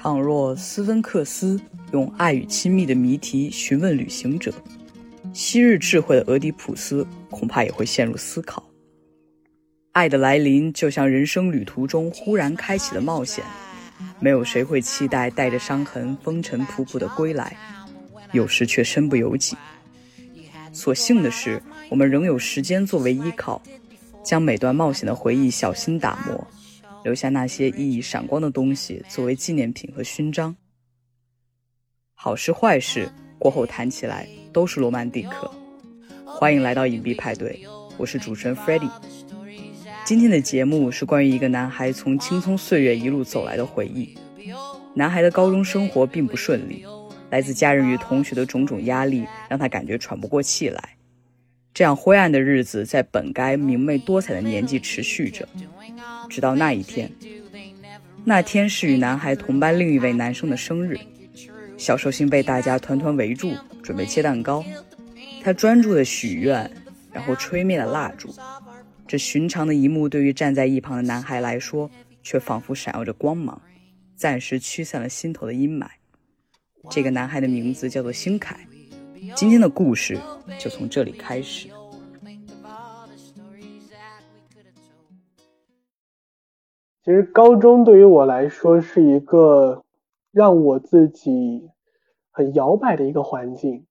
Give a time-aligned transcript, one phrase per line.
[0.00, 1.60] 倘若斯芬克斯
[1.90, 4.54] 用爱与亲密的谜题询问旅行者，
[5.32, 8.62] 昔日智慧的俄狄浦斯恐怕也会陷入思考。
[9.90, 13.44] 爱的来临就像人生旅途中忽然开启的冒险，
[14.20, 17.56] 没有谁会期待带着伤痕、风尘仆仆的归来，
[18.30, 19.56] 有时却身不由己。
[20.72, 23.60] 所幸的是，我们仍有时间作为依靠，
[24.22, 26.46] 将每段冒险的回忆小心打磨。
[27.08, 30.54] 留下那些熠熠闪光的东西作为纪念品和勋章。
[32.12, 35.50] 好事坏事过后谈起来都是罗曼蒂克。
[36.26, 37.62] 欢迎来到隐蔽派对，
[37.96, 44.14] 我是主持人 f r e d d y 今天的节目是关于一个男孩从青葱岁月一路走来的回忆。
[44.92, 46.84] 男孩的高中生活并不顺利，
[47.30, 50.90] 来自家人与同学的种种压力让他感觉喘不过气来。
[51.72, 55.48] 这样灰暗的日子在本该明媚多彩的年纪持续着。
[56.28, 57.10] 直到那一天，
[58.24, 60.98] 那天是与男孩同班另一位男生的生日，
[61.76, 64.64] 小寿星被大家团团围住，准备切蛋糕。
[65.42, 66.70] 他专注的许愿，
[67.12, 68.34] 然后吹灭了蜡烛。
[69.06, 71.90] 这寻常的一幕对于站在一旁的男孩来说，
[72.22, 73.60] 却仿佛闪耀着光芒，
[74.14, 75.86] 暂时驱散了心头的阴霾。
[76.90, 78.58] 这个男孩的名字叫做星凯。
[79.34, 80.18] 今天的故事
[80.58, 81.68] 就从这里开始。
[87.08, 89.82] 其实高中对于我来说是一个
[90.30, 91.70] 让我自己
[92.30, 93.86] 很摇摆的一个环境，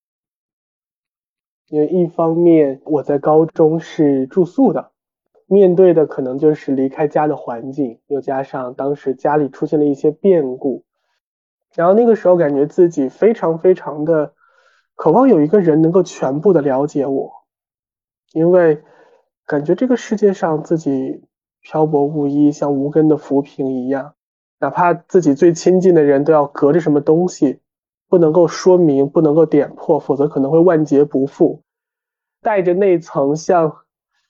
[1.68, 4.92] 因为一方面我在高中是住宿的，
[5.48, 10.84] 面对的可能就是离开家的环境，又加上当时家里出现了一些变故，
[11.74, 14.36] 然后那个时候感觉自己非常非常的
[14.94, 17.34] 渴望有一个人能够全部的了解我，
[18.34, 18.84] 因为
[19.48, 21.27] 感觉这个世界上自己。
[21.70, 24.14] 漂泊无依，像无根的浮萍一样，
[24.58, 27.60] 哪怕自己最亲近的人都要隔着什么东西，
[28.08, 31.62] 不能够说明，不能够点破，否则可能会万劫不复。
[32.42, 33.80] 带着那层像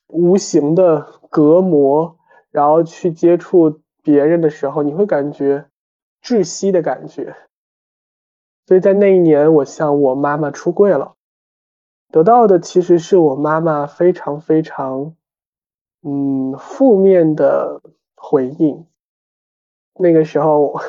[0.08, 2.18] 无形的隔膜，
[2.50, 5.68] 然后去接触别人的时候，你会感觉
[6.24, 7.36] 窒息的感觉。
[8.66, 11.14] 所以在那一年，我向我妈妈出柜了，
[12.12, 15.14] 得到的其实是我妈妈非常非常。
[16.04, 17.82] 嗯，负面的
[18.16, 18.86] 回应。
[20.00, 20.80] 那个时候，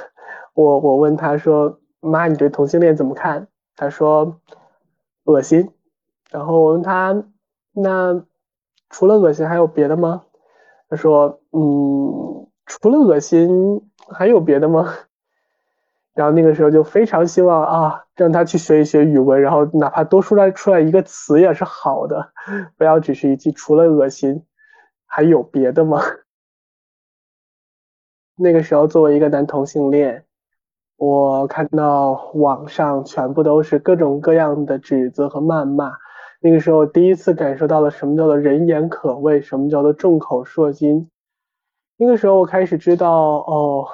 [0.54, 4.40] 我我问他说：“妈，你对同性恋怎么看？”他说
[5.24, 5.70] ：“恶心。”
[6.30, 7.24] 然后我问他
[7.72, 8.24] ：“那
[8.90, 10.24] 除了恶心还有别的吗？”
[10.90, 13.80] 他说：“嗯，除了恶心
[14.10, 14.92] 还有别的吗？”
[16.14, 22.32] 然后那个时候就非常希望啊，让他去学一学语文，然后哪怕多出来出来一个词也是好的，
[22.76, 24.44] 不要只是一句除了恶心。
[25.08, 26.00] 还有别的吗？
[28.36, 30.24] 那个时候，作为一个男同性恋，
[30.96, 35.92] 我看到网上全部都是各种各样的指责和谩骂。
[36.40, 41.10] 那个时候，第一次感受到了什么叫做人言可畏，什么叫做众口铄金。
[41.96, 43.88] 那个时候，我开始知道，哦，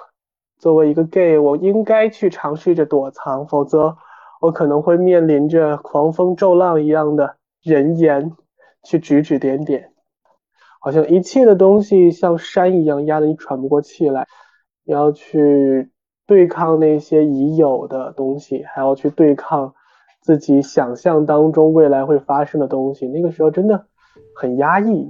[0.58, 3.96] 作为一个 gay，我应该去尝试着躲藏，否则
[4.42, 8.36] 我可能会面临着狂风骤浪一样的人言
[8.82, 9.93] 去指指点点。
[10.84, 14.26] 好像一切的东西像山一样压得你喘不过气来，
[14.84, 15.90] 你要去
[16.26, 19.72] 对抗那些已有的东西，还要去对抗
[20.20, 23.08] 自己想象当中未来会发生的东西。
[23.08, 23.86] 那个时候真的
[24.36, 25.08] 很压抑，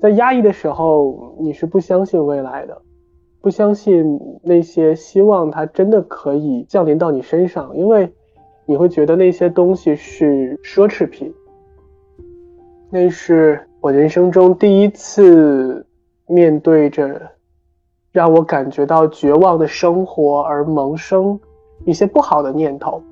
[0.00, 2.80] 在压抑的时候，你是不相信未来的，
[3.42, 8.10] 不相信那些希望它真的可以降临到你身上，因为
[8.64, 11.30] 你会觉得那些东西是奢侈品。
[12.94, 15.84] 那是我人生中第一次
[16.28, 17.20] 面对着
[18.12, 21.40] 让我感觉到绝望的生活而萌生
[21.84, 23.02] 一些不好的念头。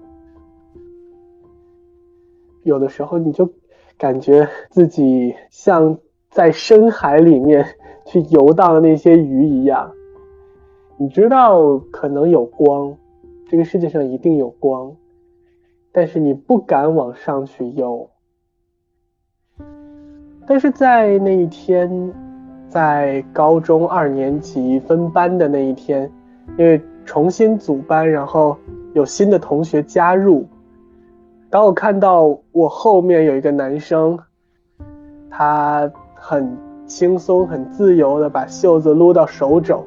[2.62, 3.52] 有的时候你就
[3.98, 5.98] 感觉自己像
[6.30, 7.66] 在深海里面
[8.06, 9.90] 去游荡的那些鱼一样，
[10.96, 12.96] 你知道可能有光，
[13.48, 14.94] 这个世界上一定有光，
[15.90, 18.08] 但是你不敢往上去游。
[20.46, 22.12] 但是在那一天，
[22.68, 26.10] 在高中二年级分班的那一天，
[26.58, 28.56] 因为重新组班，然后
[28.92, 30.46] 有新的同学加入。
[31.48, 34.18] 当我看到我后面有一个男生，
[35.30, 36.56] 他很
[36.86, 39.84] 轻松、很自由的把袖子撸到手肘，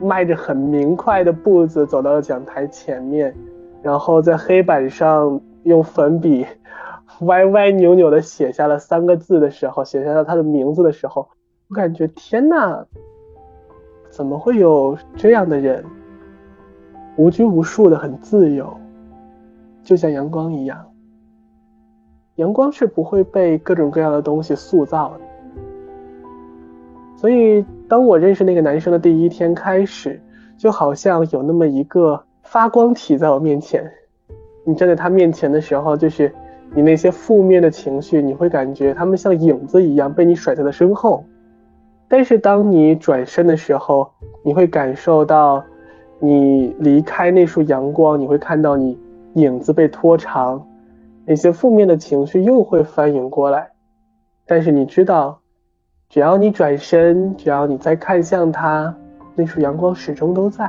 [0.00, 3.34] 迈着很明快的步子走到了讲台前面，
[3.82, 6.46] 然后在黑板上用粉笔。
[7.20, 11.28] 歪歪扭扭的写下了三个字的时候，写下了他的名字的时候，
[11.68, 12.84] 我感觉天呐，
[14.10, 15.84] 怎么会有这样的人，
[17.16, 18.74] 无拘无束的很自由，
[19.82, 20.86] 就像阳光一样。
[22.36, 25.20] 阳光是不会被各种各样的东西塑造的。
[27.16, 30.18] 所以，当我认识那个男生的第一天开始，
[30.56, 33.92] 就好像有那么一个发光体在我面前。
[34.64, 36.32] 你站在他面前的时候，就是
[36.74, 41.24] 你那些负面的情绪，你会感觉他们像影子一样被你甩在了身后。
[42.08, 44.10] 但是当你转身的时候，
[44.44, 45.64] 你会感受到，
[46.18, 48.98] 你离开那束阳光，你会看到你
[49.34, 50.66] 影子被拖长，
[51.24, 53.70] 那些负面的情绪又会翻涌过来。
[54.46, 55.38] 但是你知道。
[56.12, 58.92] 只要你转身，只要你再看向他，
[59.36, 60.68] 那束阳光始终都在。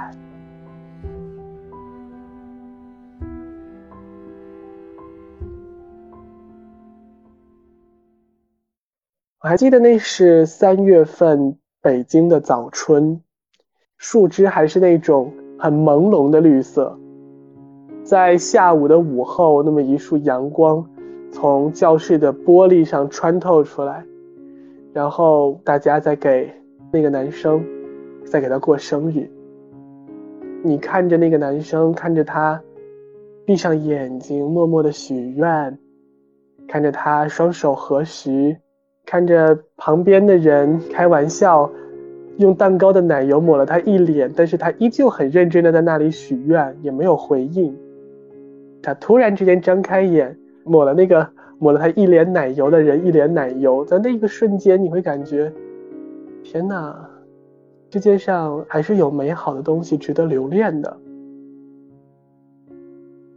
[9.44, 13.20] 我还记得那是三月份北京的早春，
[13.98, 16.96] 树枝还是那种很朦胧的绿色。
[18.04, 20.88] 在下午的午后，那么一束阳光
[21.32, 24.06] 从教室的玻璃上穿透出来。
[24.94, 26.54] 然后大家在给
[26.94, 27.66] 那个男生，
[28.24, 29.28] 在给他过生日。
[30.64, 32.62] 你看着那个男生，看着他
[33.44, 35.80] 闭上眼睛，默默的许愿，
[36.68, 38.56] 看着他双手合十，
[39.12, 41.70] 看着旁边的人开玩笑，
[42.38, 47.76] 用蛋糕的奶油抹了他一脸，但是他依旧很认真的在那里许愿，也没有回应。
[48.82, 51.28] 他突然之间张开眼，抹了那个。
[51.60, 55.52] 抹了他一脸奶油的人，一脸奶油，在那一个瞬间，你会感觉，
[56.42, 57.08] 天哪，
[57.92, 60.98] 世界上还是有美好的东西值得留恋的。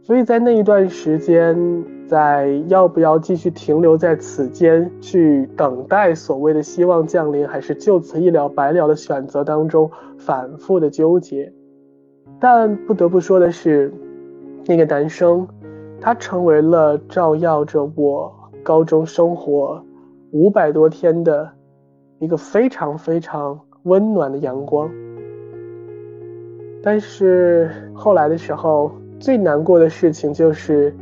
[0.01, 1.55] 所以在那一段时间，
[2.07, 11.51] 在要不要继续停留在此间去等待所谓的希望降临，还是就此一了百了的选择当中反复的纠结。
[12.39, 13.93] 但不得不说的是，
[14.65, 15.47] 那个男生。
[16.01, 18.31] 他成为了照耀着我
[18.61, 19.83] 高中生活
[20.31, 21.49] 五百多天的
[22.19, 24.87] 一个非常非常温暖的阳光。
[26.83, 30.93] 但是后来的时候，最难过的事情就是，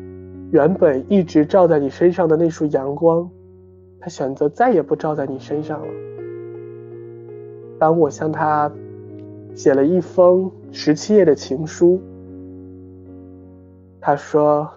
[0.54, 3.28] 原本一直照在你身上的那束阳光，
[4.00, 5.94] 它选择再也不照在你身上了。
[7.80, 8.72] 当我向他
[9.56, 12.00] 写了一封十七页的情书，
[14.00, 14.72] 他说。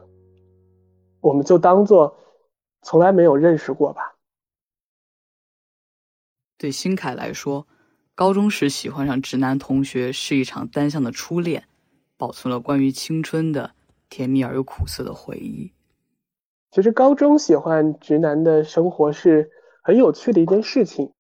[1.23, 2.17] 我们就当做
[2.83, 4.15] 从来没有认识过吧。
[6.57, 7.67] 对新凯来说，
[8.15, 11.65] 高中时喜欢上直男同学是一场单向的初恋，
[12.17, 13.73] 保存了关于青春的
[14.09, 15.73] 甜蜜而又苦涩的回忆。
[16.71, 19.51] 其实高中喜欢直男的生活是
[19.83, 21.13] 很有趣的一件事情。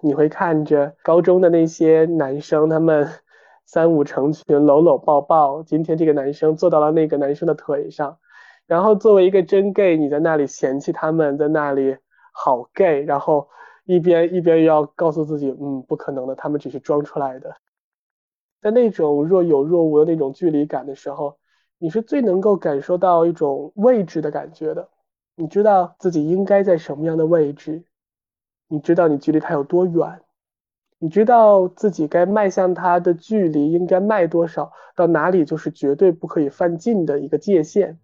[0.00, 3.08] 你会看着高中的那些男生，他们
[3.64, 8.18] 三五成群搂搂抱抱，今天这个男生坐到了那个男生的腿上。
[8.66, 11.96] 然后作为一个真 gay，你在那里嫌弃他们在那里
[12.32, 13.48] 好 gay，然后
[13.84, 17.56] 一边一边又要告诉自己，嗯，不可能的，他们只是装出来的。
[18.60, 21.38] 在那种若有若无的那种距离感的时候，
[21.78, 24.88] 你是最能够感受到一种位置的感觉的。
[25.34, 27.82] 你知道自己应该在什么样的位置，
[28.68, 30.20] 你知道你距离他有多远，
[30.98, 37.98] 你知道自己该迈向他的距离应该迈多少，到哪里就是绝对不可以犯禁的一个界限。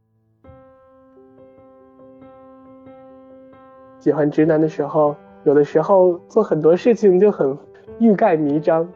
[3.99, 7.57] 喜欢直男的时候，有的时候做很多事情就很
[7.99, 8.87] 欲盖弥彰。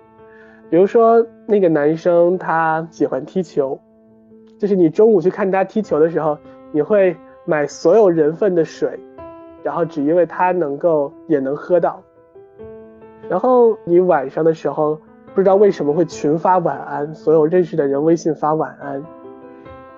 [0.68, 3.80] 比如说，那个男生他喜欢踢球，
[4.58, 6.38] 就是你中午去看他踢球的时候，
[6.72, 8.98] 你会买所有人份的水，
[9.62, 12.02] 然后只因为他能够也能喝到。
[13.28, 14.98] 然后你晚上的时候，
[15.34, 19.02] 不知道为什么会群发晚安，所有认识的人微信发晚安，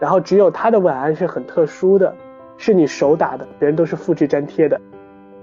[0.00, 2.14] 然后只有他的晚安是很特殊的，
[2.56, 4.80] 是你手打的，别人都是复制粘贴的。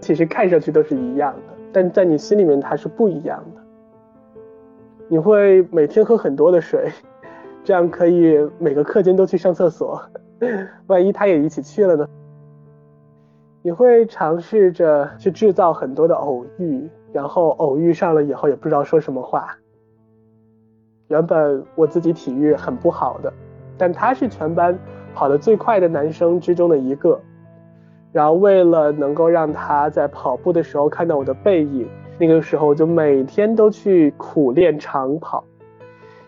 [0.01, 3.61] 其实看上去都是一样的，但在你心里面它是不一样的。
[5.07, 6.91] 你会每天喝很多的水，
[7.65, 9.99] 这样可以每个课间都去上厕所。
[10.85, 12.07] 万一他也一起去了呢？
[13.63, 19.57] 你会尝试着去制造很多的偶遇，然后偶遇上了以后也不知道说什么话。
[21.07, 23.33] 原本我自己体育很不好的，
[23.79, 24.77] 但他是全班
[25.15, 27.19] 跑得最快的男生之中的一个。
[28.11, 35.43] 然后为了能够让他在跑步的时候看到我的背影，那个时候我就每天都去苦练长跑，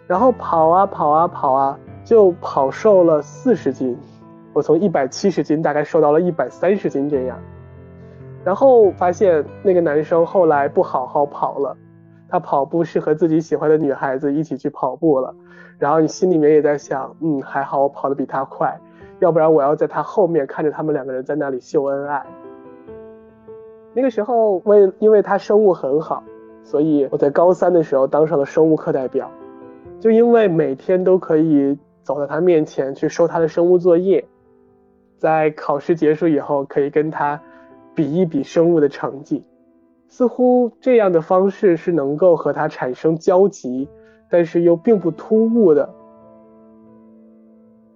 [0.08, 3.98] 然后跑啊跑啊跑啊，就跑瘦了四十斤，
[4.54, 7.38] 我从一百七十斤大概瘦到了一百三十斤这样。
[8.44, 11.76] 然后发现那个男生后来不好好跑了，
[12.30, 15.36] 他跑步是和自己喜欢的女孩子一起去跑步了，
[15.78, 18.80] 然后你心里面也在想，嗯，还好我跑得比他快，
[19.20, 22.26] 要不然我要在他后面看着他们两个人在那里秀恩爱。
[23.94, 26.24] 那个时候为因为他生物很好，
[26.64, 29.30] 所以我在高三的时候当上了生物课代表，
[30.00, 34.26] 就因为每天都可以走到他面前去收他的生物作业，
[35.18, 37.42] 在考试结束以后可以跟他
[37.96, 39.44] 比一比生物的成绩。
[40.08, 43.90] 似乎这样的方式是能够和他产生交集，
[44.30, 45.90] 但是又并不突兀的。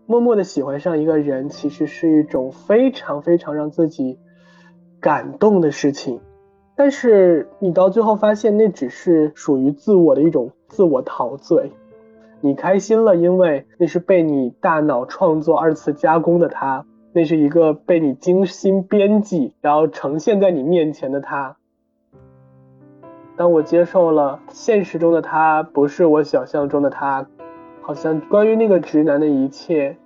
[0.07, 4.19] 默默的喜欢上一个人，其实是一种非常非常让自己
[4.99, 6.19] 感动的事情。
[6.75, 11.71] 但是你到最后发现，那只是属于自我的一种自我陶醉。
[12.43, 21.55] 你开心了，因为那是被你大脑创作二次加工的他，那是一个被你精心编辑，然后呈现在你面前的他。
[23.37, 27.27] 当我接受了现实中的他不是我想象中的他，
[27.81, 29.97] 好像关于那个直男的一切，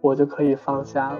[0.00, 1.18] 我就可以放下了。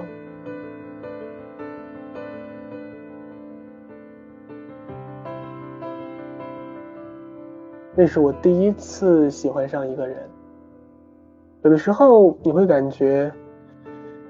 [7.98, 10.28] 那是我第一次喜欢上一个人。
[11.66, 13.32] 有的时候你会感觉，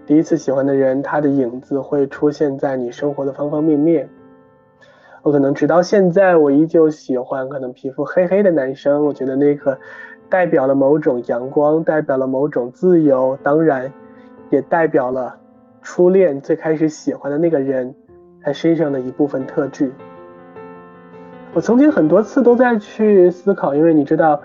[0.06, 4.08] 第一次喜欢的人，他的影子会出现在你生活的方方面面。
[5.20, 9.04] 我可能直到现在，我依旧喜欢可能皮肤黑黑的男生。
[9.04, 9.78] 我觉得那个
[10.30, 13.92] 代表了某种阳光，代表了某种自由，当然
[14.48, 15.36] 也代表了
[15.82, 17.94] 初恋最开始喜欢的那个人
[18.42, 19.92] 他身上的一部分特质。
[21.52, 24.40] 我曾经很多次都在去思考，因为你知道，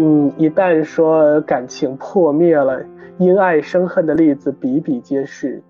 [0.00, 2.80] 嗯，一旦说感情破灭了，
[3.18, 5.60] 因爱生恨的例子比比皆是。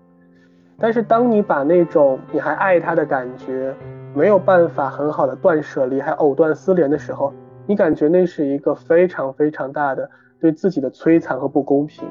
[0.77, 3.73] 但是当你把那种你还爱他的感觉，
[4.13, 7.33] 没有办法很好的断舍离，还藕断丝连的时候，
[7.65, 10.09] 你感觉那是一个非常非常大的
[10.39, 12.07] 对自己的摧残和不公平，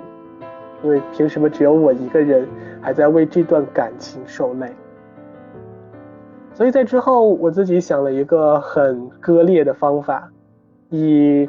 [0.82, 2.46] 因为凭什么只有我一个人
[2.80, 4.68] 还在为这段感情受累？
[6.52, 10.28] 所以在之后，我自己想了一个很割裂的方法，
[10.90, 11.48] 以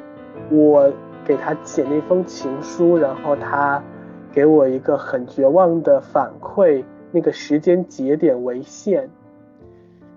[0.51, 0.91] 我
[1.25, 3.83] 给他写那封情书，然后他
[4.31, 9.09] 给我一个很绝望的反馈，那个时间节点为限。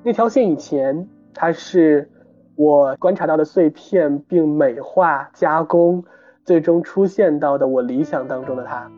[0.03, 2.11] 那条线以前，它是
[2.57, 6.03] 我观察到的碎片，并美化加工，
[6.45, 8.91] 最终出现到的我理想当中的他。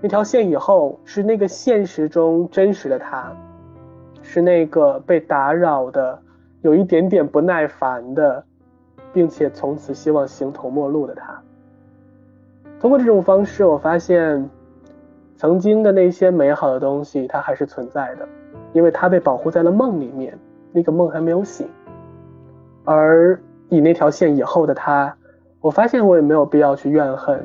[0.00, 3.36] 那条线以后，是那个现实中真实的他，
[4.22, 6.22] 是那个被打扰的、
[6.62, 8.44] 有一点点不耐烦的，
[9.18, 11.42] 并且从此希望形同陌路的他。
[12.78, 14.48] 通过这种方式，我发现，
[15.34, 18.28] 曾经的那些美好的东西，它还是存在的。
[18.72, 20.38] 因为它被保护在了梦里面，
[20.70, 21.68] 那个梦还没有醒。
[22.84, 23.36] 而
[23.70, 25.12] 以那条线以后的他，
[25.60, 27.44] 我发现我也没有必要去怨恨，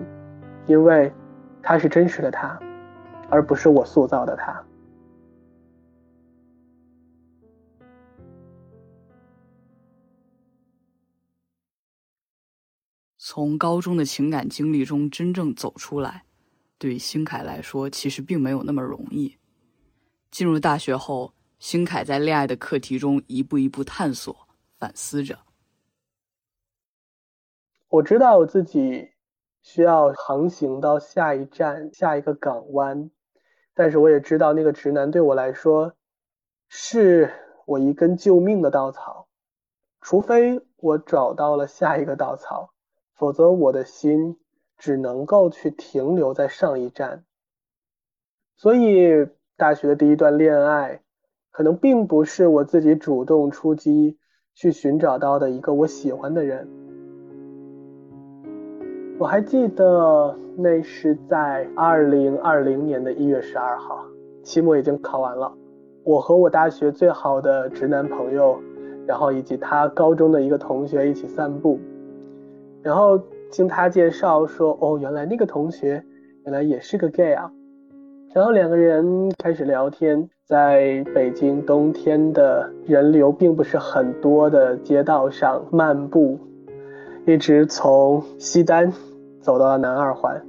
[0.68, 1.12] 因为
[1.64, 2.56] 他是真实的他，
[3.32, 4.62] 而不是我塑造的他。
[13.26, 16.26] 从高中的情感经历中真正走出来，
[16.78, 19.38] 对新凯来说其实并没有那么容易。
[20.30, 24.36] 进入大学后，新凯在恋爱的课题中一步一步探索、
[24.78, 25.40] 反思着。
[27.88, 29.12] 我知道我自己
[29.62, 33.10] 需要航行到下一站、下一个港湾，
[33.74, 35.96] 但是我也知道那个直男对我来说
[36.68, 37.34] 是
[37.66, 39.30] 我一根救命的稻草。
[40.02, 42.73] 除非我找到了下一个稻草，
[43.24, 44.36] 否则我的心
[44.78, 47.24] 只能够去停留在上一站。
[48.58, 49.30] 所以。
[49.56, 51.00] 大学的第一段恋爱，
[51.52, 54.18] 可能并不是我自己主动出击
[54.56, 56.68] 去寻找到的一个我喜欢的人。
[59.20, 64.04] 我还记得那是在二零二零年的一月十二号，
[64.44, 65.54] 期末已经考完了。
[66.04, 68.60] 我和我大学最好的直男朋友，
[69.06, 71.80] 然后以及他高中的一个同学一起散步，
[72.84, 76.04] 然后经他介绍说，哦，原来那个同学
[76.46, 77.50] 原来也是个 gay 啊。
[78.34, 86.38] 然后两个人开始聊天，在北京冬天的人流并不是很多的街道上漫步，
[87.26, 88.92] 一直从西单
[89.40, 90.42] 走到了南二环。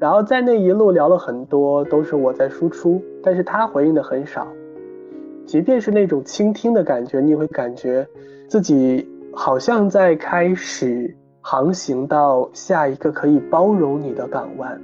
[0.00, 4.46] 然后在那一路聊了很多，都是我在输出，但是他回应的很少。
[5.46, 8.06] 即便是那种倾听的感觉，你会感觉
[8.48, 14.80] 自己好像在开始航行到下一个可以包容你的港湾。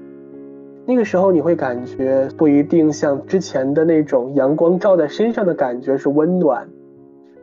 [0.87, 6.69] 那个时候你会感觉不一定像之前的那种阳光照在身上的感觉是温暖，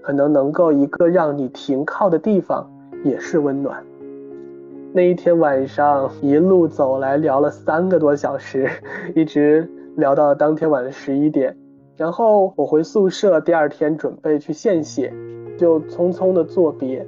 [0.02, 2.70] 可能能够一个让你停靠的地方，
[3.04, 3.84] 也是温暖。
[4.94, 8.70] 那一天晚上一路走来聊了三个多小时，
[9.16, 11.56] 一直聊到了当天晚上十一点。
[11.98, 15.14] 然后我回宿舍，第二天准备去献血，
[15.58, 17.06] 就匆匆的作别。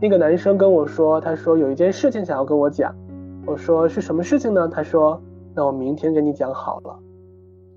[0.00, 2.94] 那个男生跟我说，他说有一件事情想要跟我讲。
[3.46, 4.68] 我说是什么事情呢？
[4.68, 5.20] 他说
[5.54, 6.98] 那我明天跟你讲好了。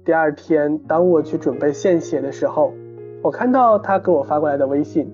[0.04, 2.74] 第二天当我去准备献血的时候，
[3.22, 5.12] 我看到他给我发过来的微信，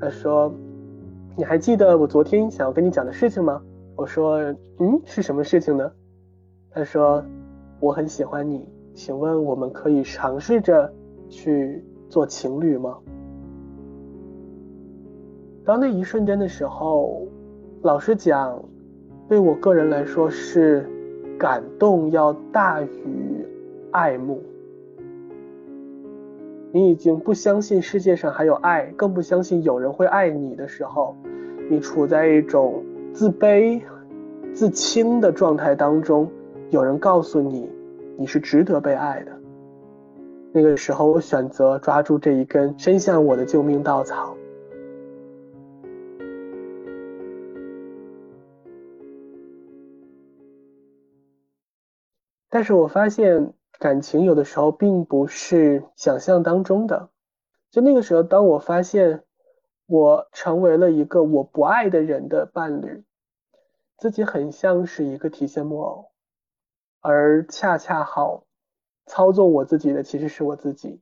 [0.00, 0.52] 他说。
[1.34, 3.62] 你还记得我昨天想要跟你讲的事情吗？
[3.96, 4.36] 我说，
[4.78, 5.90] 嗯，是什么事情呢？
[6.70, 7.24] 他说，
[7.80, 10.92] 我很喜欢你，请问我们可以尝试着
[11.30, 12.98] 去做情侣吗？
[15.64, 17.26] 当那一瞬间的时候，
[17.82, 18.60] 老实讲，
[19.28, 20.84] 对我个人来说是
[21.38, 23.46] 感动要大于
[23.92, 24.42] 爱慕。
[26.72, 31.14] 你已经不相信世界上还有爱，更不相信有人会爱你的时候，
[31.70, 33.80] 你处在一种自卑、
[34.52, 36.28] 自轻的状态当中。
[36.70, 37.70] 有人告诉你，
[38.16, 39.30] 你是值得被爱的。
[40.50, 44.34] 那个时候，我选择抓住这一根伸向我的救命稻草。
[52.52, 53.54] 但是我发现。
[53.78, 57.08] 感情有的时候并不是想象当中的，
[57.72, 59.24] 就那个时候，当我发现
[59.86, 63.02] 我成为了一个我不爱的人的伴侣，
[63.98, 66.12] 自己很像是一个提线木偶，
[67.00, 68.44] 而恰恰好
[69.06, 71.00] 操纵我自己的其实是我自己，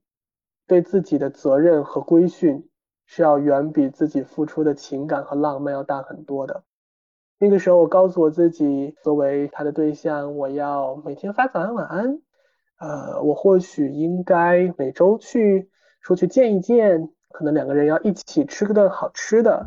[0.66, 2.66] 对自己的责任和规训
[3.04, 6.64] 是要远比自己付出的情感和浪漫要大很多的。
[7.42, 12.18] 那个时候，我告诉我自己，作为他的对象，我要每天发早安晚安。
[12.78, 15.70] 呃，我或许应该每周去
[16.02, 19.66] 出去见一见，可能两个人要一起吃个顿好吃的。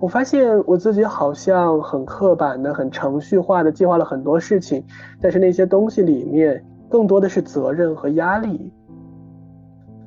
[0.00, 4.84] 我发现我自己好像很刻板的、很程序化的计划了很多事情，
[5.20, 8.72] 但是那些东西里面更多的是责任和压力。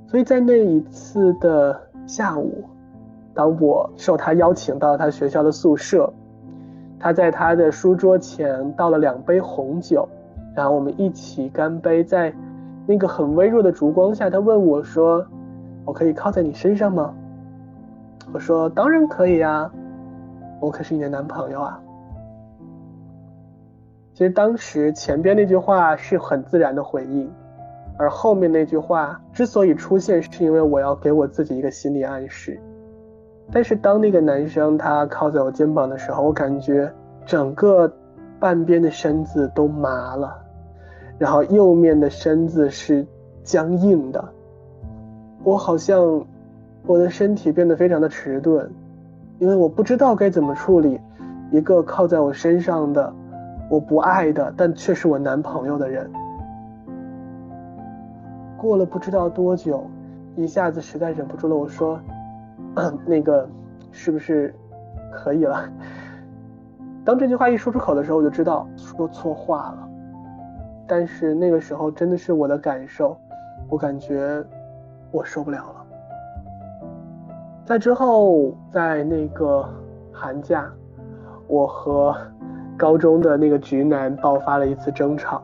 [0.10, 2.66] 所以在那一次的下午，
[3.34, 6.14] 当我受他邀请到他学校的宿舍，
[7.00, 10.08] 他在他的书桌前倒了两杯红酒。
[10.56, 12.34] 然后我们一起干杯，在
[12.88, 15.26] 那个很微弱的烛光下，他问我说
[15.84, 17.14] ：“我可以靠在你身上吗？”
[18.32, 19.70] 我说：“当然可以呀，
[20.62, 21.78] 我可是你的男朋友啊。”
[24.16, 27.30] 其实当时前边那句话是很自然的回应，
[27.98, 32.58] 而后面那句话之所以出现，是因为我要给我自己一个心理暗示。
[33.52, 36.92] 但是当那个男生他靠在我肩膀的时候，我感觉
[37.26, 37.92] 整个
[38.40, 40.36] 半边的身子都麻了。
[41.18, 43.06] 然后右面的身子是
[43.44, 44.24] 僵硬的，
[45.44, 46.26] 我好像
[46.86, 48.70] 我的身体变得非常的迟钝，
[49.40, 51.00] 因为我不知道该怎么处理
[51.52, 53.14] 一个靠在我身上的
[53.70, 56.12] 我不爱的，但却是我男朋友的人。
[58.58, 59.86] 过了不知道多久，
[60.36, 62.00] 一下子实在忍不住了，我说
[63.06, 63.48] ：“那个
[63.92, 64.54] 是不是
[65.12, 65.68] 可以了？”
[67.06, 69.90] 当这句话一说出口的时候，我就知道说错话了。
[70.88, 73.18] 但是那个时候真的是我的感受，
[73.70, 74.44] 我感觉
[75.12, 75.86] 我受不了了。
[77.66, 79.68] 在之后，在那个
[80.12, 80.72] 寒假，
[81.48, 82.16] 我和
[82.78, 85.42] 高中的那个直男爆发了一次争吵。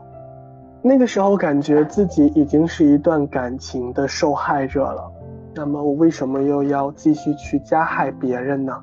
[0.80, 5.12] 那个时候感觉自己已经是一段感情的受害者了，
[5.54, 8.76] 那么我为什么又要继续去加害别人呢？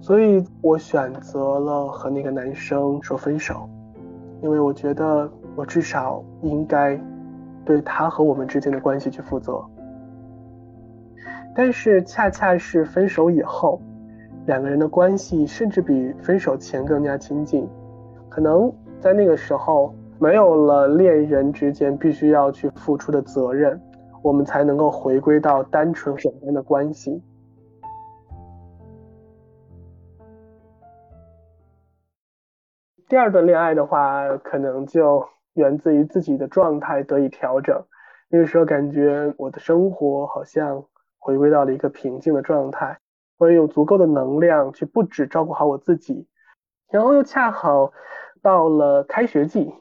[0.00, 3.68] 所以我选择了和那个男生说分手，
[4.40, 5.30] 因为我觉得。
[5.54, 6.98] 我至少应该
[7.62, 9.62] 对他和我们之间的关系去负责，
[11.54, 13.78] 但是恰恰是分手以后，
[14.46, 17.68] 两个人的关系甚至比分手前更加亲近。
[18.30, 23.78] 可能在那个时候，没有了恋人之间必须要去付出的责任，
[24.22, 27.22] 我们才能够回归到单纯简单的关系。
[33.08, 35.28] 第二段恋爱的话，可能就。
[35.54, 37.84] 源自于自己的状态得以调整，
[38.30, 40.82] 那个时候感觉我的生活好像
[41.18, 42.98] 回归到了一个平静的状态，
[43.36, 46.26] 我也有足够的能量去不止照顾好我自己，
[46.90, 47.92] 然后又恰好
[48.40, 49.74] 到了开学季，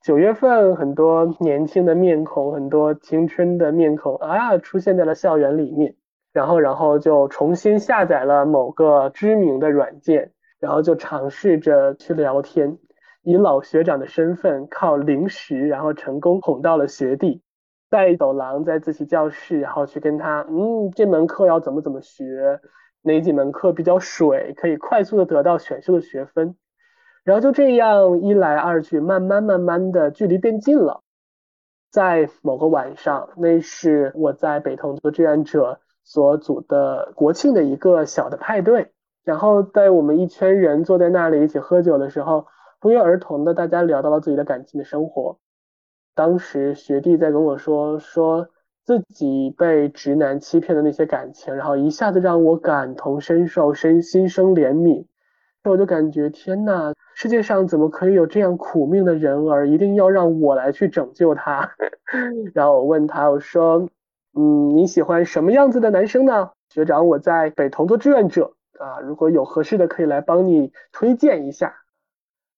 [0.00, 5.96] 九月份很多年轻的面孔，很多青春的面孔啊出现在了校园里面，
[6.32, 12.78] 然后然后就重新下载了某个知名的软件，然后就尝试着去聊天。
[13.22, 17.42] 以老学长的身份，靠零食，然后成功哄到了学弟，
[17.90, 22.60] 在走廊，在自习教室，然后去跟他，嗯，这门课要怎么怎么学，
[23.02, 26.56] 哪几门课比较水，可以快速的得到选修的学分。
[27.28, 31.02] 然后就这样一来二去，慢慢慢慢的距离变近了。
[31.90, 38.92] 在某个晚上，那是我在北通做志愿者所组的国庆的一个小的派对。
[39.24, 42.46] 然后在我们一圈人坐在那里一起喝酒的时候，
[42.80, 45.38] 不约而同的大家聊到了自己的感情的生活。
[46.14, 48.48] 当时学弟在跟我说，说
[48.86, 55.04] 自己被直男欺骗的那些感情，然后一下子让我感同身受，身心生怜悯。
[55.64, 59.68] 我就感觉天呐，世界上怎么可以有这样苦命的人儿？
[59.68, 61.68] 一定要让我来去拯救他。
[62.54, 63.88] 然后我问他，我说，
[64.36, 66.52] 嗯，你喜欢什么样子的男生呢？
[66.72, 71.74] 学长，我在北同做志愿者啊，如果有合适的，可以来帮你推荐一下。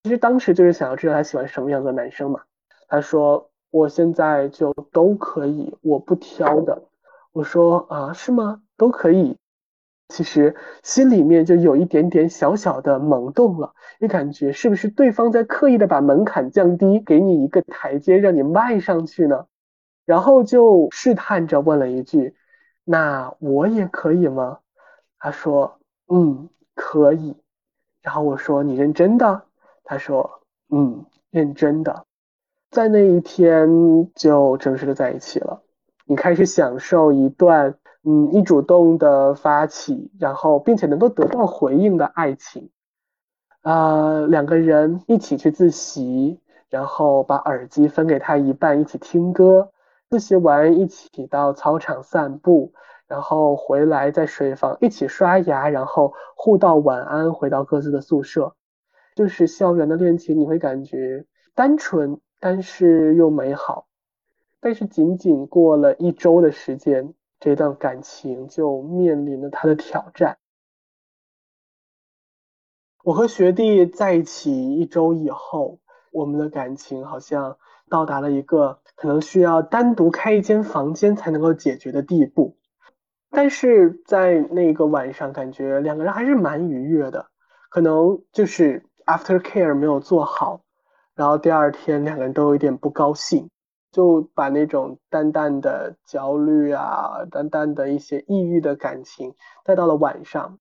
[0.02, 2.42] 其实当时就是想要知道他喜欢什么样子的男生嘛。
[2.86, 6.82] 他说，我现在就都可以，我不挑的。
[7.32, 8.60] 我说啊，是吗？
[8.76, 9.38] 都可以。
[10.10, 19.46] 其实心里面就有一点点小小的萌动了，你感觉是不是对方在刻意的把门槛降低，给你一个台阶让你迈上去呢？
[20.04, 22.34] 然后就试探着问了一句
[22.84, 24.58] ：“那我也可以吗？”
[25.18, 25.78] 他说
[26.12, 27.36] ：“嗯，可以。”
[28.02, 29.42] 然后我说：“你认真的？”
[29.84, 32.04] 他说：“嗯，认真的。”
[32.72, 35.62] 在那一天就正式的在一起了，
[36.06, 37.76] 你开始享受一段。
[38.02, 42.70] 嗯，一主动的发起，然后并且能够得到回应的爱情，
[43.60, 49.70] 啊，两个人一起去自习，然后把耳机分给他一半，一起听歌，
[50.08, 52.72] 自习完一起到操场散步，
[53.06, 58.54] 然后回来在水房一起刷牙，然后互道晚安，回到各自的宿舍，
[59.14, 63.88] 就是校园的恋情，你会感觉单纯，但是又美好，
[64.58, 67.12] 但是仅仅过了一周的时间。
[67.40, 70.38] 这段感情就面临了他的挑战。
[73.02, 75.80] 我和学弟在一起一周以后，
[76.12, 77.56] 我们的感情好像
[77.88, 82.58] 到达了一个可能需要单独开一间房间才能够解决的地步。
[83.30, 87.30] 但是在那个晚上，感觉两个人还是蛮愉悦的。
[87.70, 90.60] 可能就是 after care 没有做好，
[91.14, 93.48] 然后第二天两个人都有一点不高兴。
[93.92, 100.58] 就把那种淡淡的焦虑啊，淡淡的一些抑郁的感情带到了晚上。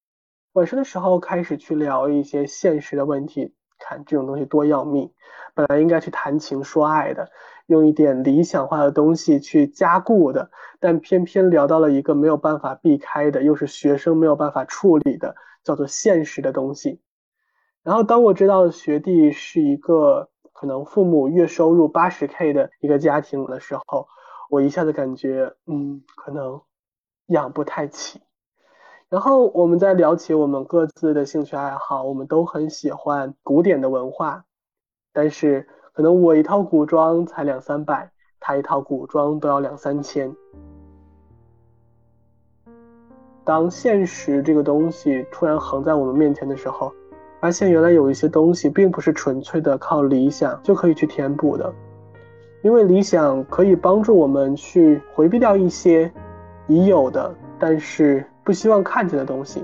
[0.53, 5.11] 晚上的时候开始去聊一些现实的问题，看这种东西多要命。
[5.53, 7.29] 本来应该去谈情说爱的，
[7.67, 16.99] 用一点理想化的东西去加固的，但偏偏聊到了一个没有办法避开的，又是学生没有办法处理的，叫做现实的东西。
[17.83, 20.29] 然后当我知道学弟是一个。
[20.59, 24.09] 可能父母月收入八十 K 的一个家庭的时候，
[24.49, 26.59] 我一下子感觉，嗯，可能
[27.27, 28.19] 养不太起。
[29.07, 34.43] 然后我们在聊起我们各自的兴趣爱好，我们都很喜欢古典的文化，
[35.13, 40.35] 但是可能我一套古装才两三百，他一套古装都要两三千。
[43.45, 46.93] 当现实这个东西突然横在我们面前的时候。
[47.39, 51.73] 发现原来有一些东西并不是纯粹的靠理想就可以去填补的，
[52.62, 56.12] 因为理想可以帮助我们去回避掉一些
[56.67, 59.63] 已有的但是不希望看见的东西，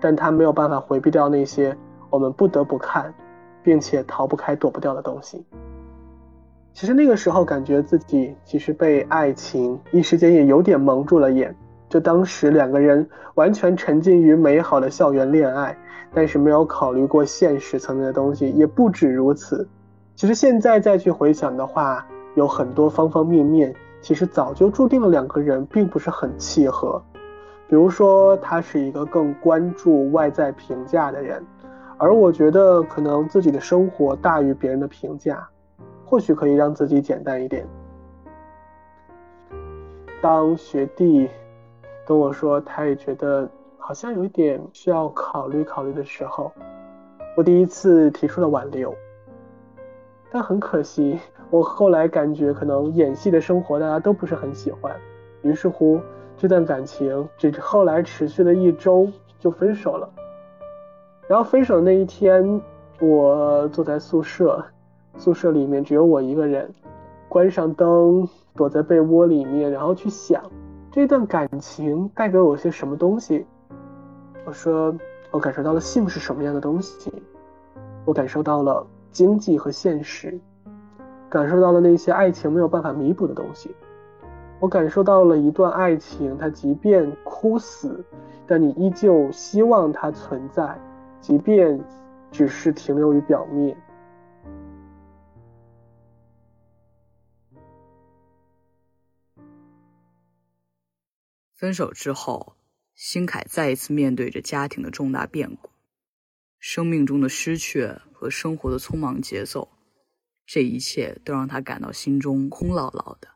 [0.00, 1.76] 但它没有办法回避掉那些
[2.10, 3.12] 我们不得不看，
[3.62, 5.44] 并且逃不开躲不掉的东西。
[6.72, 11.54] 其实那个时候感觉自己其实被爱情一时间也有点蒙住了眼。
[11.90, 15.76] 就当时两个人完全沉浸于美好的校园恋爱，
[16.14, 19.68] 但是没有考虑过现实层面的东西，也不止如此。
[20.14, 27.02] 其实现在再去回想的话，有很多方方面面，其实早就注定了两个人并不是很契合。
[27.66, 31.44] 比如说，他是一个更关注外在评价的人，
[31.98, 35.44] 而我觉得可能自己的生活大于别人的评价，
[36.04, 37.66] 或许可以让自己简单一点。
[40.22, 41.28] 当学弟。
[42.10, 46.50] 跟我说，他也觉得好像有一点需要考虑考虑的时候，
[47.36, 48.92] 我第一次提出了挽留，
[50.28, 51.16] 但很可惜，
[51.50, 54.92] 我后来感觉可能演戏的生活大家都不是很喜欢，
[55.42, 56.00] 于是乎
[56.36, 60.10] 这段感情只后来持续了一周就分手了。
[61.28, 62.60] 然后分手的那一天，
[63.00, 64.60] 我坐在宿舍，
[65.16, 66.74] 宿舍里面只有我一个人，
[67.28, 70.42] 关上灯，躲在被窝里面，然后去想。
[70.92, 73.46] 这段感情带给我些什么东西？
[74.44, 74.92] 我说，
[75.30, 77.12] 我感受到了性是什么样的东西，
[78.04, 80.36] 我感受到了经济和现实，
[81.28, 83.72] 感受到了那些爱情没有办法弥补的东西，
[84.58, 88.04] 我感受到了一段爱情，它即便枯死，
[88.44, 90.76] 但你依旧希望它存在，
[91.20, 91.80] 即便
[92.32, 93.76] 只是停留于表面。
[101.60, 102.54] 分手之后，
[102.94, 105.68] 新凯再一次面对着家庭的重大变故，
[106.58, 109.68] 生命中的失去和生活的匆忙节奏，
[110.46, 113.28] 这一切都让他感到心中空落落的。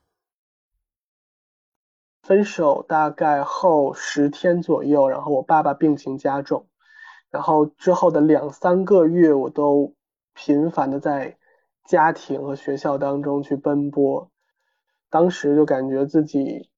[2.22, 6.66] 分手大概后十天左右，然后我爸爸病情加重，
[7.28, 9.94] 然后之后的两三个月，我都
[10.32, 11.36] 频繁的在
[11.86, 14.32] 家庭和学校当中去奔波，
[15.10, 16.70] 当时就感觉自己。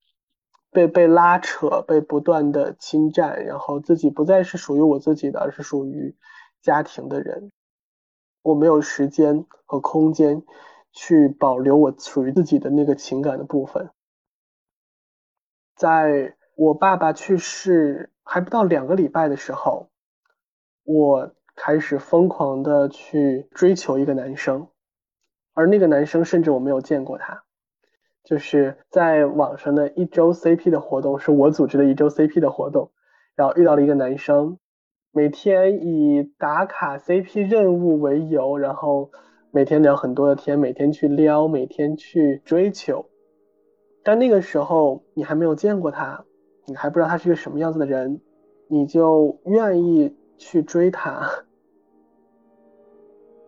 [0.76, 6.14] 被被拉扯，被不断的侵占，然后自己不再是属于我自己的，而是属于
[6.60, 7.50] 家庭的人。
[8.42, 10.42] 我没有时间和空间
[10.92, 13.88] 去保留我属于自己的那个情感的部分。
[15.74, 19.88] 在我爸爸去世还不到两个礼拜的时候，
[20.84, 24.68] 我开始疯狂的去追求一个男生，
[25.54, 27.45] 而那个男生甚至我没有见过他。
[28.26, 32.90] 就是在网上的一周 CP 的活动，是我组织的一周 CP 的活动，
[33.36, 34.58] 然后遇到了一个男生，
[35.12, 39.12] 每天以打卡 CP 任务为由，然后
[39.52, 43.06] 每天聊很多的天，每天去撩，每天去追求。
[44.02, 46.24] 但那个时候你还没有见过他，
[46.66, 48.20] 你还不知道他是一个什么样子的人，
[48.68, 51.45] 你就愿意去追他。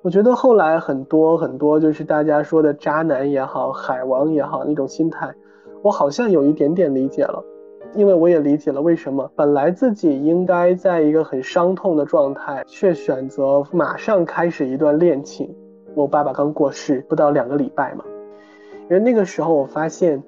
[0.09, 5.35] 我觉得后来很多很多就是大家说的渣男也好，海王也好那种心态，
[5.83, 7.45] 我好像有一点点理解了，
[7.95, 15.55] 因为我也理解了为什么本来自己应该在一个很伤痛的状态，却选择马上开始一段恋情。
[15.95, 18.03] 我爸爸刚过世不到两个礼拜嘛，
[18.89, 20.23] 因为那个时候我发现，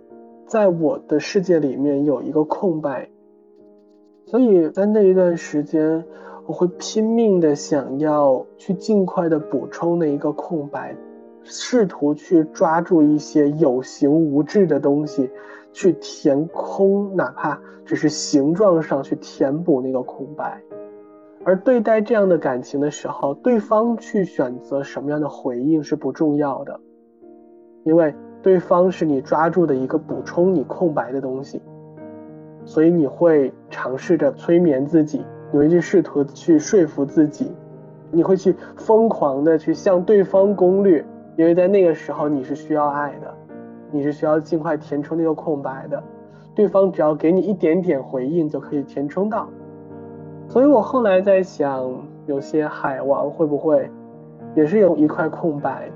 [0.45, 3.09] 在我的世界里面有一个空白，
[4.27, 6.05] 所以在那一段时间。
[6.47, 10.97] 我会拼命的想要去尽快的补充那一个空白，
[11.45, 15.31] 试图去抓住一些有形无质的东西，
[15.73, 20.61] 去填空，哪怕只是形状上去填补那个空白。
[21.45, 26.81] 而对待这样的感情的时候，对方去选择什么样的回应是不重要的，
[27.85, 31.63] 因为对方是你抓住的一个补充你空白的东西，
[32.65, 35.25] 所以你会尝试着催眠自己。
[35.53, 37.51] 你会去试图去说服自己，
[38.11, 41.05] 你会去疯狂的去向对方攻略，
[41.37, 43.35] 因为在那个时候你是需要爱的，
[43.91, 46.03] 你是需要尽快填充那个空白的，
[46.55, 49.49] 对方只要给你一点点回应就可以填充到。
[50.49, 51.93] 所以我后来在想，
[52.27, 53.91] 有些海王会不会
[54.55, 55.91] 也是有一块空白，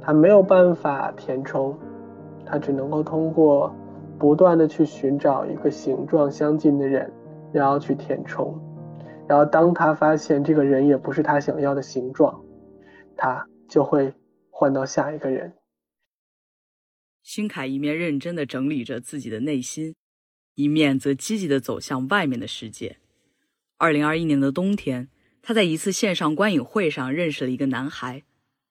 [0.00, 1.74] 他没有办法填充，
[2.44, 3.72] 他只能够通过
[4.18, 7.10] 不断的去寻找一个形状相近的人。
[7.52, 8.58] 然后去填充，
[9.28, 12.42] 然后当他发现这个人也不是他想要的形状，
[13.16, 14.14] 他就会
[14.50, 15.52] 换到下一个人。
[17.22, 19.94] 辛凯一面认真的整理着自己的内心，
[20.54, 22.98] 一面则积极的走向外面的世界。
[23.78, 25.08] 二零二一年的冬天，
[25.40, 28.24] 他在一次线上观影会上认识了一个男孩。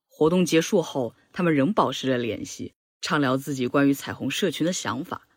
[0.07, 5.27] 活动结束后，他们仍保持着联系，畅聊自己关于彩虹社群的想法。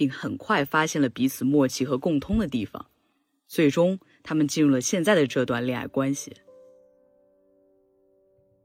[0.00, 2.86] 并很快发现了彼此默契和共通的地方，
[3.46, 6.32] 最终他们进入了现在的这段恋爱关系。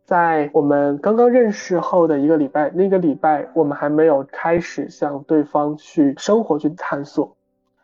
[0.06, 7.36] 在我们刚刚认识后的一个礼拜，那个礼拜我们还没有开始向对方去生活去探索。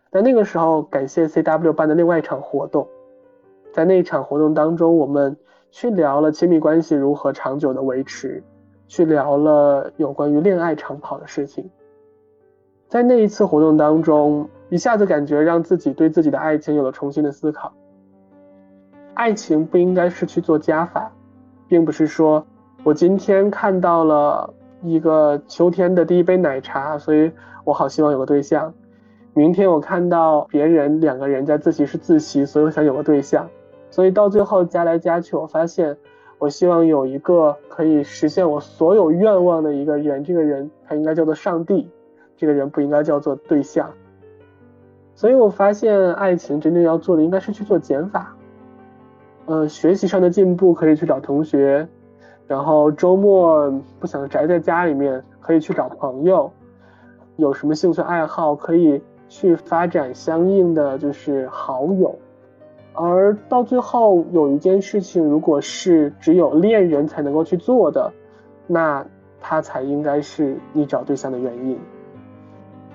[0.09, 2.87] 但那个时候，感谢 CW 办的另外一场活动，
[3.73, 5.35] 在那一场活动当中，我们
[5.71, 8.41] 去聊了亲密关系如何长久的维持，
[8.87, 11.69] 去聊了有关于恋爱长跑的事情。
[12.91, 17.71] 在那一次活动当中，一下子感觉让自己对自己的爱情有了重新的思考。
[19.13, 21.09] 爱情不应该是去做加法，
[21.69, 22.45] 并不是说
[22.83, 27.31] 我今天看到了一个秋天的第一杯奶茶，所以
[27.63, 28.73] 我好希望有个对象。
[29.33, 33.49] 明天我看到别人两个人在自习室自习，所以我想有个对象。
[33.89, 35.95] 所以到最后加来加去，我发现
[36.39, 41.89] 我希望有一个可以实现我所有愿望的一个人，这个人他应该叫做上帝。
[42.41, 43.91] 这个人不应该叫做对象，
[45.13, 48.35] 所以我发现爱情真正要做的应该是去做减法。
[49.45, 51.87] 呃，学习上的进步可以去找同学，
[52.47, 56.51] 然后周末不想宅在家里面，可以去找朋友。
[57.35, 58.99] 有什么兴趣爱好，可以
[59.29, 62.17] 去发展相应的就是好友。
[62.95, 68.11] 而到最后有一件事情，如果是只有恋人才能够去做的，
[68.65, 69.05] 那
[69.39, 71.79] 他才应该是你找对象的原因。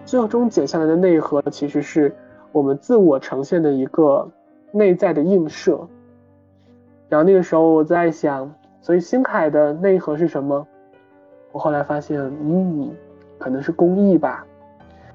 [0.07, 2.15] 最终剪下来的内核，其实是
[2.53, 4.31] 我们自我呈现的一个
[4.73, 5.89] 内在的映射。
[7.09, 10.67] 然后那个时候我在想，所以星海的内核是什么？
[11.53, 12.91] 我后来发现，嗯，
[13.39, 14.47] 可能是公益吧。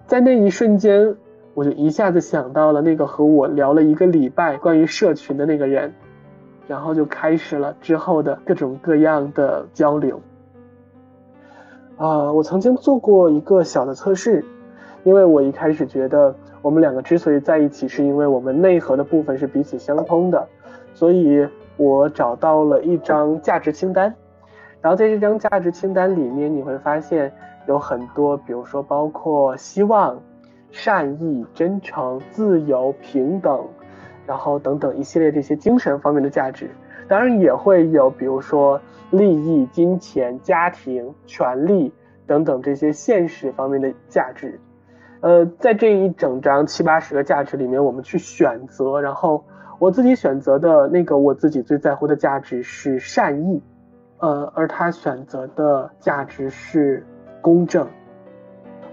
[0.05, 1.15] 在那一瞬间，
[1.53, 5.93] 我就一下子想到了那个和我聊了一个礼拜关于社群的那个人，
[6.67, 10.19] 然后就开始了之后的各种各样的交流。
[11.97, 14.43] 啊，我曾经做过一个小的测试，
[15.03, 20.47] 因为我一开始觉得我们两个之所以在一起，是因为我们内核的部分是彼此相通的，
[20.93, 21.47] 所以。
[21.77, 24.13] 我找到了一张价值清单，
[24.81, 27.31] 然后在这张价值清单里面，你会发现
[27.65, 30.21] 有很多，比如说包括希望、
[30.69, 33.65] 善意、真诚、自由、平等，
[34.27, 36.69] 然后等等一系列这些精神方面的价值。
[37.07, 41.91] 当然也会有，比如说利益、金钱、家庭、权利
[42.27, 44.59] 等等这些现实方面的价值。
[45.21, 49.43] 呃，在这一整张七八十个价值里面，我们去选择，然后。
[49.79, 53.59] 我自己选择的那个我自己最在乎的价值是善意，
[54.19, 57.03] 呃，而他选择的价值是
[57.41, 57.87] 公正。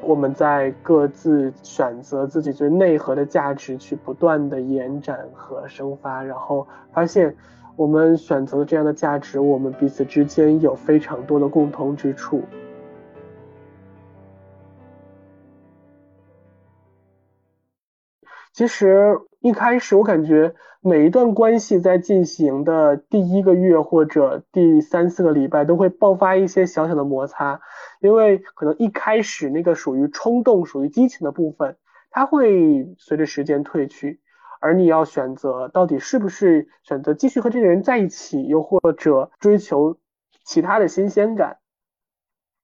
[0.00, 7.36] 我们在各自选择自己最内核的价值去不断的延展和生发，然后发现
[7.76, 12.42] 我们选择的这样的价值，我们彼此之间有非常多的共同之处。
[18.58, 20.52] 其实一开始我感觉。
[20.80, 27.60] 每一段关系在进行的第一个月或者第三四个礼拜都会爆发一些小小的摩擦，
[28.00, 31.76] 因为可能一开始那个属于冲动、属于激情的部分，
[32.10, 34.20] 它会随着时间褪去，
[34.60, 39.96] 而你要选择到底是不是选择继续和这个人在一起，又或者追求
[40.44, 41.58] 其他的新鲜感。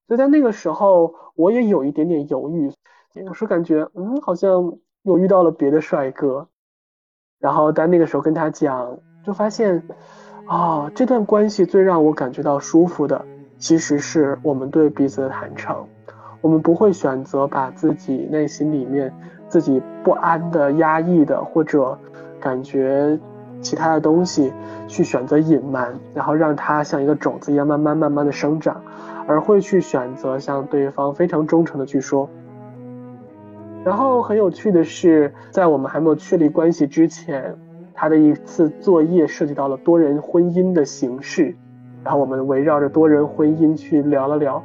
[0.07, 2.71] 所以在那个时候，我也有一点点犹豫，
[3.13, 6.47] 有时感觉嗯，好像又遇到了别的帅哥。
[7.39, 9.83] 然后，但那个时候跟他讲，就发现，
[10.47, 13.23] 啊，这段关系最让我感觉到舒服的，
[13.57, 15.85] 其实是我们对彼此的坦诚。
[16.41, 19.13] 我们不会选择把自己内心里面
[19.47, 21.97] 自己不安的、压抑的，或者
[22.39, 23.19] 感觉
[23.61, 24.53] 其他的东西
[24.87, 28.81] 去选择隐瞒，然后让它像一个种子一样慢慢慢慢的生长，
[29.27, 32.29] 而会去选择向对方非常忠诚的去说。
[33.85, 37.55] 然后很有趣的是，在我们还没有确立关系之前，
[37.93, 41.55] 他的一次作业涉及到了多人婚姻的形式，
[42.03, 44.63] 然后我们围绕着多人婚姻去聊了聊，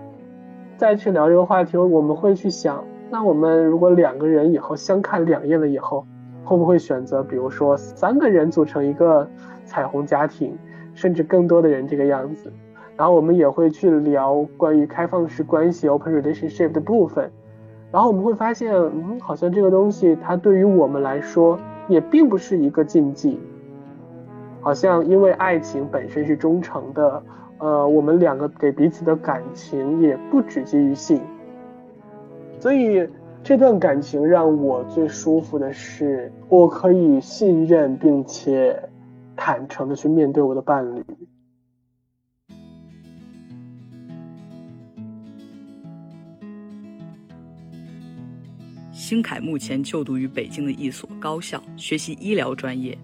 [0.78, 6.06] 再去聊这个话题，我们会去想，那我们如果两个人以后相看两厌了以后，
[6.42, 9.28] 会不会选择，比如说三个人组成一个
[9.66, 10.56] 彩虹家庭，
[10.94, 12.50] 甚至更多的人这个样子？
[12.96, 17.30] 然后我们也会去聊关于开放式关系 （open relationship） 的部分。
[17.92, 23.38] 然后我们会发现，嗯，好像这个东西它对于我们来说也并不是一个禁忌。
[24.60, 27.22] 好像因为爱情本身是忠诚的，
[27.58, 31.20] 呃，我们两个给彼此的感情也不止基于性。
[32.58, 33.08] 所以
[33.42, 38.78] 这段感情让我最舒服的是，我可以信任并且
[39.34, 41.02] 坦诚的去面对我的伴侣。
[49.00, 52.96] 星凯目前就读于北京的一所高校，学习医疗专业。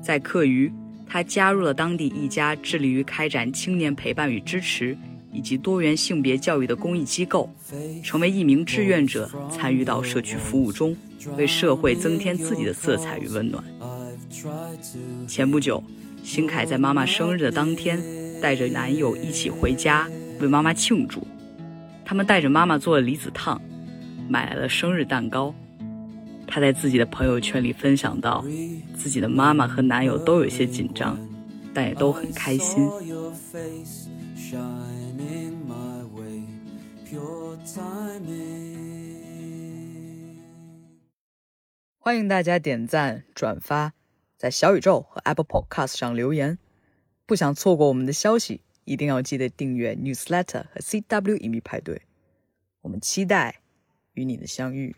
[0.00, 0.72] 在课余，
[1.06, 4.96] 他加入了当地一家致力于开展青年陪伴与支持
[5.30, 7.54] 以及多元性别教育的公益机构，
[8.02, 10.96] 成为一名志愿者，参与到社区服务中，
[11.36, 13.62] 为社会增添自己的色彩与温暖。
[15.28, 15.84] 前不久，
[16.24, 18.02] 星凯在妈妈生日的当天，
[18.40, 20.08] 带着男友一起回家
[20.40, 21.26] 为妈妈庆祝。
[22.06, 23.60] 他们带着妈妈做了离子烫。
[24.28, 25.54] 买来了生日蛋糕，
[26.46, 28.44] 她在自己的朋友圈里分享到，
[28.94, 31.18] 自己的妈妈和男友都有些紧张，
[31.72, 32.88] 但也都很开心。
[41.98, 43.92] 欢迎大家点赞、转发，
[44.36, 46.58] 在小宇宙和 Apple Podcast 上留言。
[47.26, 52.02] 不想错过我们的消息，一定要记得订阅 Newsletter 和 CW 隐秘派对。
[52.82, 53.65] 我们期待。
[54.16, 54.96] 与你的相遇。